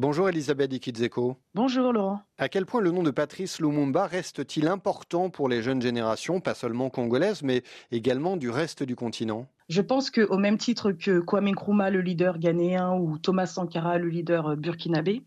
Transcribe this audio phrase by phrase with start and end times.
[0.00, 1.36] Bonjour Elisabeth Ikidzeko.
[1.56, 2.20] Bonjour Laurent.
[2.38, 6.54] À quel point le nom de Patrice Lumumba reste-t-il important pour les jeunes générations, pas
[6.54, 9.48] seulement congolaises, mais également du reste du continent?
[9.68, 14.08] Je pense qu'au même titre que Kwame Nkrumah, le leader ghanéen, ou Thomas Sankara, le
[14.08, 15.24] leader burkinabé,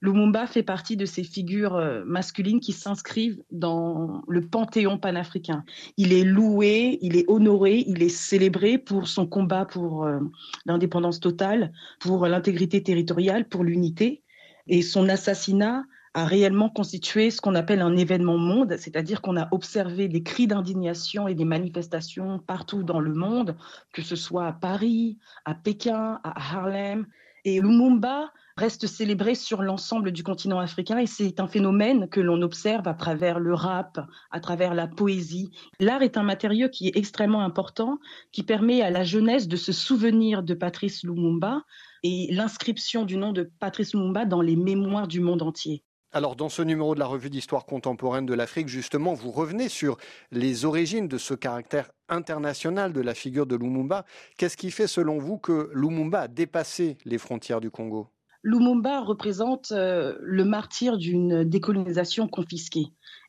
[0.00, 5.64] Lumumba fait partie de ces figures euh, masculines qui s'inscrivent dans le panthéon panafricain.
[5.96, 10.18] Il est loué, il est honoré, il est célébré pour son combat pour euh,
[10.64, 14.24] l'indépendance totale, pour l'intégrité territoriale, pour l'unité.
[14.66, 15.84] Et son assassinat
[16.16, 20.46] a réellement constitué ce qu'on appelle un événement monde, c'est-à-dire qu'on a observé des cris
[20.46, 23.54] d'indignation et des manifestations partout dans le monde,
[23.92, 27.06] que ce soit à Paris, à Pékin, à Harlem.
[27.44, 32.40] Et Lumumba reste célébré sur l'ensemble du continent africain et c'est un phénomène que l'on
[32.40, 35.50] observe à travers le rap, à travers la poésie.
[35.80, 37.98] L'art est un matériau qui est extrêmement important,
[38.32, 41.60] qui permet à la jeunesse de se souvenir de Patrice Lumumba
[42.02, 45.84] et l'inscription du nom de Patrice Lumumba dans les mémoires du monde entier.
[46.12, 49.96] Alors, dans ce numéro de la revue d'histoire contemporaine de l'Afrique, justement, vous revenez sur
[50.30, 54.04] les origines de ce caractère international de la figure de Lumumba.
[54.38, 58.08] Qu'est-ce qui fait, selon vous, que Lumumba a dépassé les frontières du Congo?
[58.42, 62.86] Lumumba représente euh, le martyr d'une décolonisation confisquée.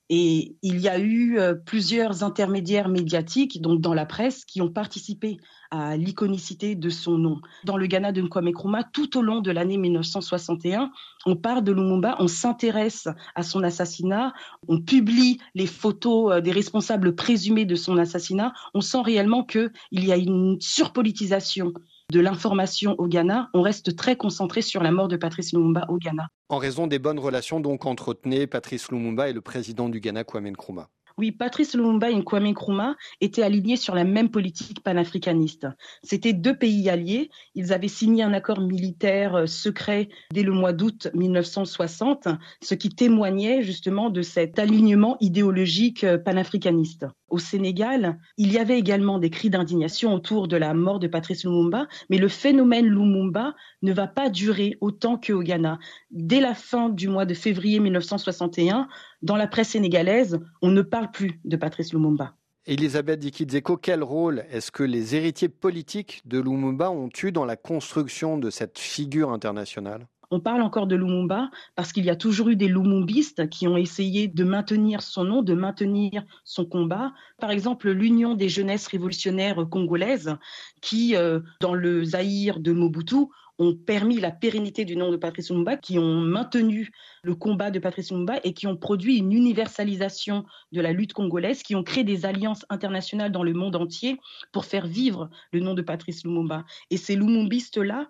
[0.09, 4.71] Et il y a eu euh, plusieurs intermédiaires médiatiques, donc dans la presse, qui ont
[4.71, 5.37] participé
[5.69, 7.41] à l'iconicité de son nom.
[7.65, 8.51] Dans le Ghana de Nkwame
[8.93, 10.91] tout au long de l'année 1961,
[11.25, 14.33] on parle de Lumumba, on s'intéresse à son assassinat,
[14.69, 18.53] on publie les photos euh, des responsables présumés de son assassinat.
[18.73, 21.73] On sent réellement qu'il y a une surpolitisation
[22.11, 25.97] de l'information au Ghana, on reste très concentré sur la mort de Patrice Lumumba au
[25.97, 26.29] Ghana.
[26.47, 30.47] En raison des bonnes relations donc entretenues Patrice Lumumba et le président du Ghana Kwame
[30.51, 30.89] Nkrumah.
[31.19, 35.67] Oui, Patrice Lumumba et Kwame Nkrumah étaient alignés sur la même politique panafricaniste.
[36.03, 37.31] C'était deux pays alliés.
[37.55, 42.27] Ils avaient signé un accord militaire euh, secret dès le mois d'août 1960,
[42.61, 47.07] ce qui témoignait justement de cet alignement idéologique euh, panafricaniste.
[47.29, 51.43] Au Sénégal, il y avait également des cris d'indignation autour de la mort de Patrice
[51.43, 55.77] Lumumba, mais le phénomène Lumumba ne va pas durer autant qu'au Ghana.
[56.09, 58.87] Dès la fin du mois de février 1961,
[59.21, 62.33] dans la presse sénégalaise, on ne parle plus de Patrice Lumumba.
[62.65, 67.55] Elisabeth Dikizeko, quel rôle est-ce que les héritiers politiques de Lumumba ont eu dans la
[67.55, 70.07] construction de cette figure internationale?
[70.31, 73.77] On parle encore de Lumumba parce qu'il y a toujours eu des Lumumbistes qui ont
[73.77, 77.13] essayé de maintenir son nom, de maintenir son combat.
[77.39, 80.35] Par exemple, l'Union des jeunesses révolutionnaires congolaises
[80.81, 83.27] qui, euh, dans le Zaïre de Mobutu,
[83.59, 86.91] ont permis la pérennité du nom de Patrice Lumumba, qui ont maintenu
[87.23, 91.63] le combat de Patrice Lumumba et qui ont produit une universalisation de la lutte congolaise,
[91.63, 94.19] qui ont créé des alliances internationales dans le monde entier
[94.51, 96.65] pour faire vivre le nom de Patrice Lumumba.
[96.91, 98.07] Et ces Lumumbistes-là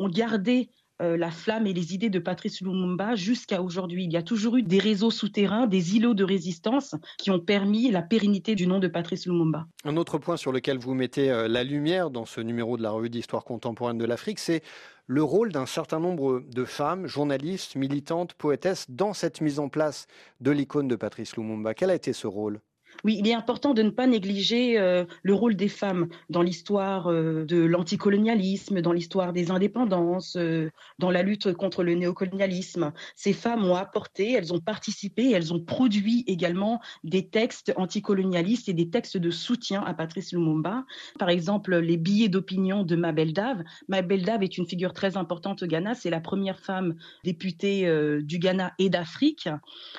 [0.00, 0.70] ont gardé
[1.00, 4.04] euh, la flamme et les idées de Patrice Lumumba jusqu'à aujourd'hui.
[4.04, 7.90] Il y a toujours eu des réseaux souterrains, des îlots de résistance qui ont permis
[7.90, 9.66] la pérennité du nom de Patrice Lumumba.
[9.84, 12.90] Un autre point sur lequel vous mettez euh, la lumière dans ce numéro de la
[12.90, 14.62] revue d'histoire contemporaine de l'Afrique, c'est
[15.06, 20.06] le rôle d'un certain nombre de femmes, journalistes, militantes, poétesses, dans cette mise en place
[20.40, 21.74] de l'icône de Patrice Lumumba.
[21.74, 22.60] Quel a été ce rôle?
[23.04, 27.06] Oui, il est important de ne pas négliger euh, le rôle des femmes dans l'histoire
[27.08, 32.92] euh, de l'anticolonialisme, dans l'histoire des indépendances, euh, dans la lutte contre le néocolonialisme.
[33.14, 38.72] Ces femmes ont apporté, elles ont participé, elles ont produit également des textes anticolonialistes et
[38.72, 40.84] des textes de soutien à Patrice Lumumba.
[41.18, 43.62] Par exemple, les billets d'opinion de Mabel Dave.
[43.88, 45.94] Mabel Dave est une figure très importante au Ghana.
[45.94, 47.88] C'est la première femme députée
[48.22, 49.48] du Ghana et d'Afrique.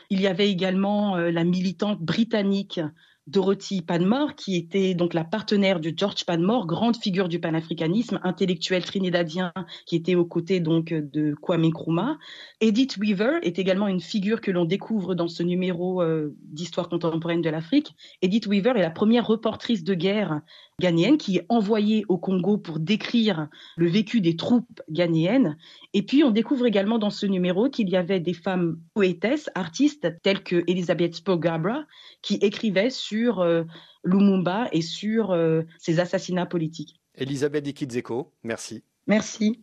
[0.10, 2.80] Il y avait également la militante britannique
[3.30, 8.84] Dorothy Panmore, qui était donc la partenaire de George Panmore, grande figure du panafricanisme, intellectuel
[8.84, 9.54] trinidadien,
[9.86, 12.18] qui était aux côtés donc de Kwame Nkrumah.
[12.60, 17.42] Edith Weaver est également une figure que l'on découvre dans ce numéro euh, d'histoire contemporaine
[17.42, 17.94] de l'Afrique.
[18.24, 20.42] Edith Weaver est la première reportrice de guerre
[20.82, 23.48] ghanéenne qui est envoyée au Congo pour décrire
[23.78, 25.58] le vécu des troupes ghanéennes.
[25.94, 30.08] Et puis, on découvre également dans ce numéro qu'il y avait des femmes poétesses, artistes,
[30.24, 31.84] telles que Elizabeth Spogabra,
[32.22, 33.64] qui écrivaient sur euh,
[34.04, 37.00] Lumumba et sur euh, ses assassinats politiques.
[37.16, 38.84] Elisabeth Ikidzeko, merci.
[39.08, 39.58] Merci.